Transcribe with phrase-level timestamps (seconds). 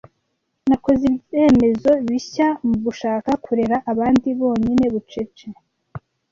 [0.69, 5.47] nakoze ibyemezo bishya mugushaka kurera abandi bonyine bucece